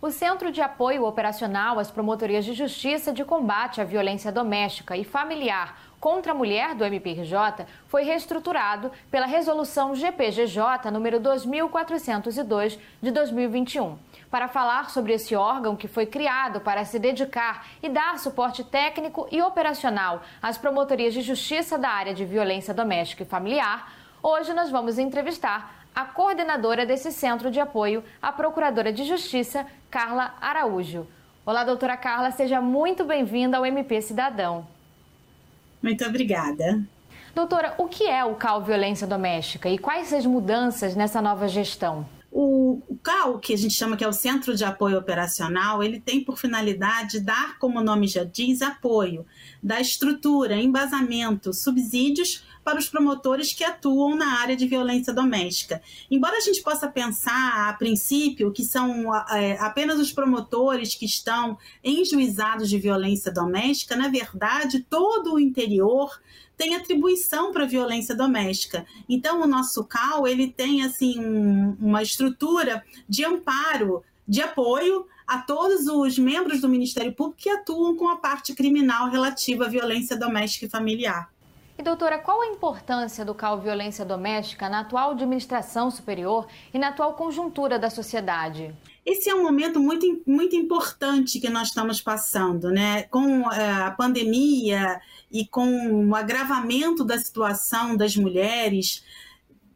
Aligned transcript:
O 0.00 0.12
Centro 0.12 0.52
de 0.52 0.62
Apoio 0.62 1.04
Operacional 1.04 1.76
às 1.76 1.90
Promotorias 1.90 2.44
de 2.44 2.52
Justiça 2.52 3.12
de 3.12 3.24
Combate 3.24 3.80
à 3.80 3.84
Violência 3.84 4.30
Doméstica 4.30 4.96
e 4.96 5.02
Familiar 5.02 5.76
contra 5.98 6.30
a 6.30 6.34
Mulher 6.36 6.76
do 6.76 6.84
MPRJ 6.84 7.66
foi 7.88 8.04
reestruturado 8.04 8.92
pela 9.10 9.26
Resolução 9.26 9.96
GPGJ 9.96 10.88
número 10.92 11.18
2402 11.18 12.78
de 13.02 13.10
2021. 13.10 13.98
Para 14.30 14.46
falar 14.46 14.88
sobre 14.90 15.14
esse 15.14 15.34
órgão 15.34 15.74
que 15.74 15.88
foi 15.88 16.06
criado 16.06 16.60
para 16.60 16.84
se 16.84 17.00
dedicar 17.00 17.66
e 17.82 17.88
dar 17.88 18.20
suporte 18.20 18.62
técnico 18.62 19.26
e 19.32 19.42
operacional 19.42 20.22
às 20.40 20.56
promotorias 20.56 21.12
de 21.12 21.22
justiça 21.22 21.76
da 21.76 21.88
área 21.88 22.14
de 22.14 22.24
violência 22.24 22.72
doméstica 22.72 23.24
e 23.24 23.26
familiar, 23.26 23.92
hoje 24.22 24.54
nós 24.54 24.70
vamos 24.70 24.96
entrevistar 24.96 25.77
a 25.98 26.04
coordenadora 26.04 26.86
desse 26.86 27.10
centro 27.10 27.50
de 27.50 27.58
apoio, 27.58 28.04
a 28.22 28.30
Procuradora 28.30 28.92
de 28.92 29.02
Justiça, 29.02 29.66
Carla 29.90 30.32
Araújo. 30.40 31.04
Olá, 31.44 31.64
doutora 31.64 31.96
Carla, 31.96 32.30
seja 32.30 32.60
muito 32.60 33.04
bem-vinda 33.04 33.56
ao 33.56 33.66
MP 33.66 34.00
Cidadão. 34.00 34.64
Muito 35.82 36.04
obrigada. 36.04 36.80
Doutora, 37.34 37.74
o 37.78 37.88
que 37.88 38.06
é 38.06 38.24
o 38.24 38.36
CAL 38.36 38.62
Violência 38.62 39.08
Doméstica 39.08 39.68
e 39.68 39.76
quais 39.76 40.12
as 40.12 40.24
mudanças 40.24 40.94
nessa 40.94 41.20
nova 41.20 41.48
gestão? 41.48 42.06
O, 42.98 43.00
o 43.00 43.00
CAL, 43.00 43.38
que 43.38 43.54
a 43.54 43.56
gente 43.56 43.74
chama 43.74 43.96
que 43.96 44.02
é 44.02 44.08
o 44.08 44.12
Centro 44.12 44.56
de 44.56 44.64
Apoio 44.64 44.98
Operacional, 44.98 45.82
ele 45.84 46.00
tem 46.00 46.22
por 46.24 46.36
finalidade 46.36 47.20
dar, 47.20 47.56
como 47.58 47.78
o 47.78 47.84
nome 47.84 48.08
já 48.08 48.24
diz, 48.24 48.60
apoio, 48.60 49.24
dar 49.62 49.80
estrutura, 49.80 50.56
embasamento, 50.56 51.52
subsídios 51.52 52.42
para 52.64 52.78
os 52.78 52.88
promotores 52.88 53.52
que 53.52 53.62
atuam 53.62 54.16
na 54.16 54.40
área 54.40 54.56
de 54.56 54.66
violência 54.66 55.12
doméstica. 55.12 55.80
Embora 56.10 56.36
a 56.36 56.40
gente 56.40 56.60
possa 56.60 56.88
pensar, 56.88 57.68
a 57.68 57.72
princípio, 57.74 58.52
que 58.52 58.64
são 58.64 59.14
é, 59.30 59.56
apenas 59.60 60.00
os 60.00 60.12
promotores 60.12 60.94
que 60.94 61.06
estão 61.06 61.56
em 61.82 62.04
juizados 62.04 62.68
de 62.68 62.78
violência 62.78 63.32
doméstica, 63.32 63.96
na 63.96 64.08
verdade, 64.08 64.80
todo 64.80 65.34
o 65.34 65.40
interior 65.40 66.20
tem 66.58 66.74
atribuição 66.74 67.52
para 67.52 67.64
violência 67.64 68.14
doméstica. 68.14 68.84
Então, 69.08 69.40
o 69.40 69.46
nosso 69.46 69.84
CAL 69.84 70.26
ele 70.26 70.48
tem 70.48 70.82
assim 70.82 71.24
um, 71.24 71.76
uma 71.80 72.02
estrutura 72.02 72.84
de 73.08 73.24
amparo, 73.24 74.02
de 74.26 74.42
apoio 74.42 75.06
a 75.26 75.38
todos 75.38 75.86
os 75.86 76.18
membros 76.18 76.60
do 76.60 76.68
Ministério 76.68 77.14
Público 77.14 77.40
que 77.40 77.48
atuam 77.48 77.96
com 77.96 78.08
a 78.08 78.16
parte 78.16 78.54
criminal 78.54 79.08
relativa 79.08 79.66
à 79.66 79.68
violência 79.68 80.16
doméstica 80.16 80.66
e 80.66 80.68
familiar. 80.68 81.30
E 81.78 81.82
doutora, 81.82 82.18
qual 82.18 82.42
a 82.42 82.46
importância 82.48 83.24
do 83.24 83.32
CAL 83.32 83.60
Violência 83.60 84.04
Doméstica 84.04 84.68
na 84.68 84.80
atual 84.80 85.12
administração 85.12 85.92
superior 85.92 86.48
e 86.74 86.78
na 86.78 86.88
atual 86.88 87.14
conjuntura 87.14 87.78
da 87.78 87.88
sociedade? 87.88 88.74
Esse 89.08 89.30
é 89.30 89.34
um 89.34 89.42
momento 89.42 89.80
muito, 89.80 90.22
muito 90.26 90.54
importante 90.54 91.40
que 91.40 91.48
nós 91.48 91.68
estamos 91.68 91.98
passando, 91.98 92.70
né? 92.70 93.04
Com 93.04 93.50
é, 93.50 93.70
a 93.84 93.90
pandemia 93.90 95.00
e 95.32 95.46
com 95.46 96.10
o 96.10 96.14
agravamento 96.14 97.02
da 97.02 97.16
situação 97.16 97.96
das 97.96 98.14
mulheres 98.14 99.02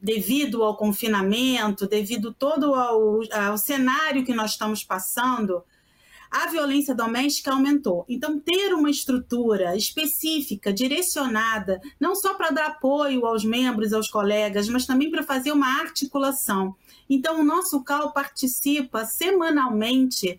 devido 0.00 0.64
ao 0.64 0.78
confinamento, 0.78 1.86
devido 1.86 2.32
todo 2.32 2.72
ao, 2.74 3.20
ao 3.30 3.58
cenário 3.58 4.24
que 4.24 4.32
nós 4.32 4.52
estamos 4.52 4.82
passando, 4.82 5.62
a 6.30 6.46
violência 6.46 6.94
doméstica 6.94 7.52
aumentou. 7.52 8.04
Então, 8.08 8.38
ter 8.38 8.74
uma 8.74 8.90
estrutura 8.90 9.76
específica, 9.76 10.72
direcionada, 10.72 11.80
não 11.98 12.14
só 12.14 12.34
para 12.34 12.50
dar 12.50 12.66
apoio 12.66 13.26
aos 13.26 13.44
membros, 13.44 13.92
aos 13.92 14.08
colegas, 14.08 14.68
mas 14.68 14.86
também 14.86 15.10
para 15.10 15.22
fazer 15.22 15.52
uma 15.52 15.80
articulação. 15.80 16.74
Então, 17.08 17.40
o 17.40 17.44
nosso 17.44 17.82
CAL 17.82 18.12
participa 18.12 19.04
semanalmente 19.04 20.38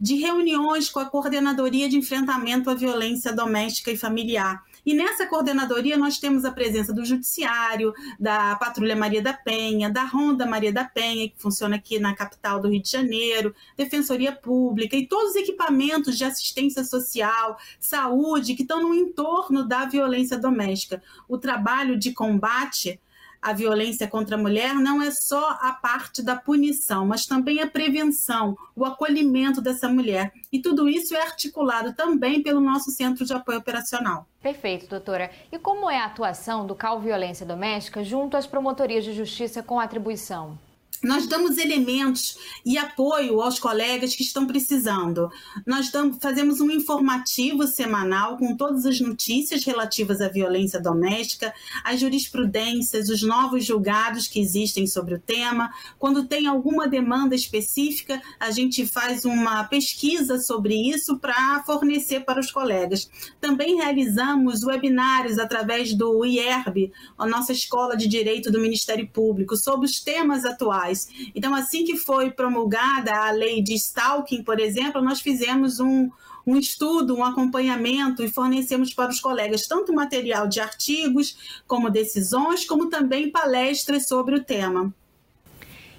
de 0.00 0.16
reuniões 0.16 0.88
com 0.88 0.98
a 0.98 1.04
Coordenadoria 1.04 1.88
de 1.88 1.96
Enfrentamento 1.96 2.70
à 2.70 2.74
Violência 2.74 3.32
Doméstica 3.32 3.90
e 3.90 3.96
Familiar 3.96 4.64
e 4.84 4.94
nessa 4.94 5.26
coordenadoria 5.26 5.96
nós 5.96 6.18
temos 6.18 6.44
a 6.44 6.52
presença 6.52 6.92
do 6.92 7.04
Judiciário, 7.04 7.92
da 8.18 8.56
Patrulha 8.56 8.96
Maria 8.96 9.22
da 9.22 9.32
Penha, 9.32 9.90
da 9.90 10.04
Ronda 10.04 10.46
Maria 10.46 10.72
da 10.72 10.84
Penha, 10.84 11.28
que 11.28 11.40
funciona 11.40 11.76
aqui 11.76 11.98
na 11.98 12.14
capital 12.14 12.60
do 12.60 12.68
Rio 12.68 12.82
de 12.82 12.90
Janeiro, 12.90 13.54
Defensoria 13.76 14.32
Pública 14.32 14.96
e 14.96 15.06
todos 15.06 15.30
os 15.30 15.36
equipamentos 15.36 16.16
de 16.16 16.24
assistência 16.24 16.84
social, 16.84 17.58
saúde, 17.78 18.54
que 18.54 18.62
estão 18.62 18.82
no 18.82 18.94
entorno 18.94 19.66
da 19.66 19.84
violência 19.84 20.38
doméstica. 20.38 21.02
O 21.28 21.36
trabalho 21.36 21.98
de 21.98 22.12
combate 22.12 22.98
a 23.42 23.52
violência 23.52 24.06
contra 24.06 24.36
a 24.36 24.38
mulher 24.38 24.74
não 24.74 25.00
é 25.00 25.10
só 25.10 25.56
a 25.60 25.72
parte 25.72 26.22
da 26.22 26.36
punição, 26.36 27.06
mas 27.06 27.24
também 27.24 27.60
a 27.60 27.66
prevenção, 27.66 28.56
o 28.76 28.84
acolhimento 28.84 29.60
dessa 29.60 29.88
mulher. 29.88 30.32
E 30.52 30.60
tudo 30.60 30.88
isso 30.88 31.14
é 31.14 31.22
articulado 31.22 31.94
também 31.94 32.42
pelo 32.42 32.60
nosso 32.60 32.90
Centro 32.90 33.24
de 33.24 33.32
Apoio 33.32 33.58
Operacional. 33.58 34.26
Perfeito, 34.42 34.88
doutora. 34.88 35.30
E 35.50 35.58
como 35.58 35.90
é 35.90 35.98
a 35.98 36.06
atuação 36.06 36.66
do 36.66 36.74
CAL 36.74 37.00
Violência 37.00 37.46
Doméstica 37.46 38.04
junto 38.04 38.36
às 38.36 38.46
promotorias 38.46 39.04
de 39.04 39.12
justiça 39.12 39.62
com 39.62 39.80
atribuição? 39.80 40.58
Nós 41.02 41.26
damos 41.26 41.56
elementos 41.56 42.36
e 42.62 42.76
apoio 42.76 43.40
aos 43.40 43.58
colegas 43.58 44.14
que 44.14 44.22
estão 44.22 44.46
precisando. 44.46 45.30
Nós 45.66 45.90
damos, 45.90 46.18
fazemos 46.20 46.60
um 46.60 46.70
informativo 46.70 47.66
semanal 47.66 48.36
com 48.36 48.54
todas 48.54 48.84
as 48.84 49.00
notícias 49.00 49.64
relativas 49.64 50.20
à 50.20 50.28
violência 50.28 50.78
doméstica, 50.78 51.54
as 51.82 52.00
jurisprudências, 52.00 53.08
os 53.08 53.22
novos 53.22 53.64
julgados 53.64 54.28
que 54.28 54.40
existem 54.40 54.86
sobre 54.86 55.14
o 55.14 55.18
tema. 55.18 55.72
Quando 55.98 56.26
tem 56.26 56.46
alguma 56.46 56.86
demanda 56.86 57.34
específica, 57.34 58.20
a 58.38 58.50
gente 58.50 58.86
faz 58.86 59.24
uma 59.24 59.64
pesquisa 59.64 60.38
sobre 60.38 60.74
isso 60.74 61.18
para 61.18 61.62
fornecer 61.64 62.26
para 62.26 62.40
os 62.40 62.50
colegas. 62.50 63.10
Também 63.40 63.76
realizamos 63.76 64.64
webinários 64.64 65.38
através 65.38 65.94
do 65.94 66.26
IERB, 66.26 66.92
a 67.16 67.26
nossa 67.26 67.52
Escola 67.52 67.96
de 67.96 68.06
Direito 68.06 68.50
do 68.50 68.60
Ministério 68.60 69.08
Público, 69.08 69.56
sobre 69.56 69.86
os 69.86 69.98
temas 69.98 70.44
atuais 70.44 70.89
então, 71.34 71.54
assim 71.54 71.84
que 71.84 71.96
foi 71.96 72.30
promulgada 72.30 73.14
a 73.14 73.30
lei 73.30 73.62
de 73.62 73.74
stalking, 73.74 74.42
por 74.42 74.58
exemplo, 74.58 75.02
nós 75.02 75.20
fizemos 75.20 75.80
um, 75.80 76.10
um 76.46 76.56
estudo, 76.56 77.16
um 77.16 77.24
acompanhamento 77.24 78.22
e 78.22 78.30
fornecemos 78.30 78.92
para 78.92 79.10
os 79.10 79.20
colegas 79.20 79.66
tanto 79.66 79.92
material 79.92 80.48
de 80.48 80.60
artigos, 80.60 81.62
como 81.66 81.90
decisões, 81.90 82.64
como 82.64 82.88
também 82.88 83.30
palestras 83.30 84.06
sobre 84.06 84.34
o 84.36 84.44
tema. 84.44 84.92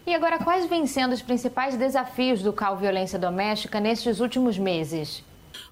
E 0.05 0.13
agora, 0.13 0.39
quais 0.39 0.65
vêm 0.65 0.87
sendo 0.87 1.13
os 1.13 1.21
principais 1.21 1.77
desafios 1.77 2.41
do 2.41 2.51
CAL 2.51 2.75
Violência 2.75 3.19
Doméstica 3.19 3.79
nestes 3.79 4.19
últimos 4.19 4.57
meses? 4.57 5.23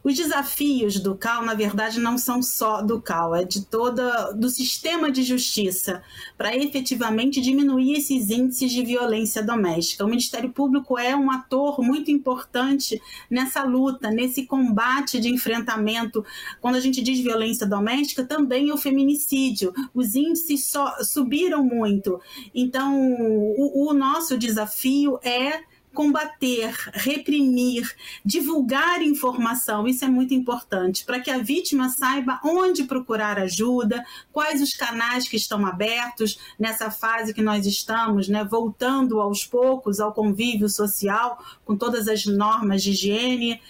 Os 0.04 0.16
desafios 0.16 1.00
do 1.00 1.16
CAL, 1.16 1.44
na 1.44 1.54
verdade, 1.54 2.00
não 2.00 2.18
são 2.18 2.42
só 2.42 2.82
do 2.82 3.02
CAL, 3.02 3.36
é 3.36 3.44
de 3.44 3.66
toda 3.66 4.32
do 4.32 4.50
sistema 4.50 5.12
de 5.12 5.24
justiça 5.24 6.02
para 6.38 6.56
efetivamente 6.56 7.42
diminuir 7.42 7.98
esses 7.98 8.30
índices 8.30 8.72
de 8.72 8.84
violência 8.84 9.44
doméstica. 9.44 10.06
O 10.06 10.10
Ministério 10.10 10.50
Público 10.50 10.98
é 10.98 11.16
um 11.16 11.32
ator 11.32 11.82
muito 11.82 12.12
importante 12.12 13.02
nessa 13.30 13.64
luta, 13.64 14.10
nesse 14.10 14.46
combate 14.46 15.20
de 15.20 15.30
enfrentamento. 15.30 16.26
Quando 16.62 16.76
a 16.76 16.80
gente 16.80 17.02
diz 17.02 17.20
violência 17.20 17.68
doméstica, 17.68 18.24
também 18.24 18.70
é 18.70 18.74
o 18.74 18.78
feminicídio. 18.78 19.74
Os 19.94 20.16
índices 20.16 20.68
só 20.68 20.96
subiram 21.04 21.64
muito. 21.64 22.20
Então, 22.54 23.00
o, 23.00 23.90
o 23.90 23.94
nosso 23.94 24.38
desafio 24.38 25.20
é 25.24 25.62
combater, 25.94 26.74
reprimir, 26.94 27.94
divulgar 28.24 29.02
informação, 29.02 29.88
isso 29.88 30.06
é 30.06 30.08
muito 30.08 30.34
importante, 30.34 31.04
para 31.04 31.20
que 31.20 31.32
a 31.32 31.40
vítima 31.40 31.90
saiba 31.90 32.40
onde 32.44 32.84
procurar 32.84 33.40
ajuda, 33.40 34.04
quais 34.32 34.62
os 34.62 34.74
canais 34.74 35.28
que 35.28 35.36
estão 35.36 35.66
abertos 35.66 36.40
nessa 36.58 36.92
fase 36.92 37.34
que 37.34 37.42
nós 37.42 37.66
estamos, 37.66 38.28
né, 38.28 38.44
voltando 38.44 39.20
aos 39.20 39.46
poucos 39.46 40.00
ao 40.00 40.14
convívio 40.14 40.70
social, 40.70 41.44
com 41.66 41.76
todas 41.76 42.08
as 42.08 42.26
normas 42.26 42.84
de 42.84 42.92
higiene. 42.92 43.62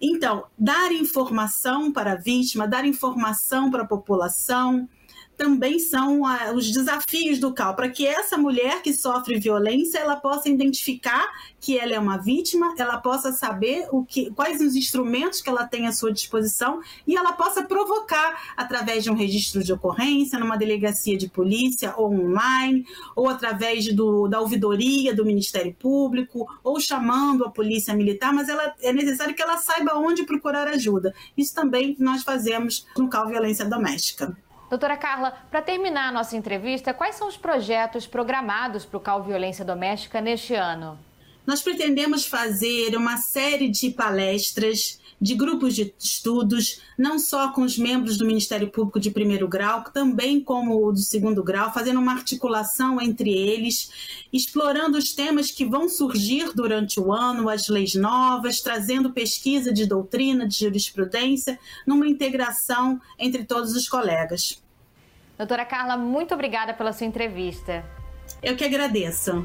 Então, 0.00 0.44
dar 0.58 0.92
informação 0.92 1.92
para 1.92 2.12
a 2.12 2.16
vítima, 2.16 2.68
dar 2.68 2.84
informação 2.84 3.70
para 3.70 3.82
a 3.82 3.86
população 3.86 4.88
também 5.42 5.80
são 5.80 6.24
ah, 6.24 6.52
os 6.54 6.70
desafios 6.70 7.40
do 7.40 7.52
CAL, 7.52 7.74
para 7.74 7.88
que 7.88 8.06
essa 8.06 8.38
mulher 8.38 8.80
que 8.80 8.92
sofre 8.92 9.40
violência 9.40 9.98
ela 9.98 10.14
possa 10.14 10.48
identificar 10.48 11.28
que 11.60 11.76
ela 11.76 11.94
é 11.94 11.98
uma 11.98 12.16
vítima, 12.16 12.72
ela 12.78 12.96
possa 12.98 13.32
saber 13.32 13.88
o 13.90 14.04
que, 14.04 14.30
quais 14.30 14.60
os 14.60 14.76
instrumentos 14.76 15.40
que 15.40 15.50
ela 15.50 15.66
tem 15.66 15.88
à 15.88 15.92
sua 15.92 16.12
disposição 16.12 16.80
e 17.04 17.16
ela 17.16 17.32
possa 17.32 17.64
provocar 17.64 18.54
através 18.56 19.02
de 19.02 19.10
um 19.10 19.14
registro 19.14 19.64
de 19.64 19.72
ocorrência, 19.72 20.38
numa 20.38 20.56
delegacia 20.56 21.18
de 21.18 21.28
polícia 21.28 21.92
ou 21.96 22.14
online, 22.14 22.86
ou 23.16 23.28
através 23.28 23.92
do, 23.92 24.28
da 24.28 24.40
ouvidoria 24.40 25.12
do 25.12 25.24
Ministério 25.24 25.74
Público, 25.74 26.46
ou 26.62 26.78
chamando 26.78 27.44
a 27.44 27.50
polícia 27.50 27.92
militar, 27.94 28.32
mas 28.32 28.48
ela, 28.48 28.76
é 28.80 28.92
necessário 28.92 29.34
que 29.34 29.42
ela 29.42 29.58
saiba 29.58 29.96
onde 29.96 30.22
procurar 30.22 30.68
ajuda. 30.68 31.12
Isso 31.36 31.52
também 31.52 31.96
nós 31.98 32.22
fazemos 32.22 32.86
no 32.96 33.08
CAL 33.08 33.26
Violência 33.26 33.64
Doméstica. 33.64 34.36
Doutora 34.72 34.96
Carla, 34.96 35.34
para 35.50 35.60
terminar 35.60 36.08
a 36.08 36.12
nossa 36.12 36.34
entrevista, 36.34 36.94
quais 36.94 37.16
são 37.16 37.28
os 37.28 37.36
projetos 37.36 38.06
programados 38.06 38.86
para 38.86 38.96
o 38.96 39.00
CAL 39.00 39.22
Violência 39.22 39.66
Doméstica 39.66 40.18
neste 40.18 40.54
ano? 40.54 40.98
Nós 41.46 41.60
pretendemos 41.60 42.24
fazer 42.24 42.96
uma 42.96 43.18
série 43.18 43.68
de 43.68 43.90
palestras, 43.90 44.98
de 45.20 45.34
grupos 45.34 45.74
de 45.74 45.92
estudos, 45.98 46.80
não 46.96 47.18
só 47.18 47.52
com 47.52 47.60
os 47.60 47.76
membros 47.76 48.16
do 48.16 48.24
Ministério 48.24 48.70
Público 48.70 48.98
de 48.98 49.10
primeiro 49.10 49.46
grau, 49.46 49.84
também 49.92 50.40
como 50.40 50.82
o 50.82 50.90
do 50.90 51.00
segundo 51.00 51.44
grau, 51.44 51.70
fazendo 51.74 52.00
uma 52.00 52.14
articulação 52.14 52.98
entre 52.98 53.30
eles, 53.30 53.90
explorando 54.32 54.96
os 54.96 55.12
temas 55.12 55.50
que 55.50 55.66
vão 55.66 55.86
surgir 55.86 56.50
durante 56.54 56.98
o 56.98 57.12
ano, 57.12 57.50
as 57.50 57.68
leis 57.68 57.94
novas, 57.94 58.62
trazendo 58.62 59.12
pesquisa 59.12 59.70
de 59.70 59.84
doutrina, 59.84 60.48
de 60.48 60.60
jurisprudência, 60.60 61.58
numa 61.86 62.08
integração 62.08 62.98
entre 63.18 63.44
todos 63.44 63.76
os 63.76 63.86
colegas. 63.86 64.61
Doutora 65.42 65.64
Carla, 65.64 65.96
muito 65.96 66.34
obrigada 66.34 66.72
pela 66.72 66.92
sua 66.92 67.04
entrevista. 67.04 67.84
Eu 68.40 68.54
que 68.54 68.62
agradeço. 68.62 69.44